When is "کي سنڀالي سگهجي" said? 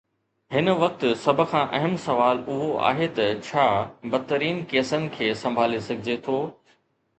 5.19-6.19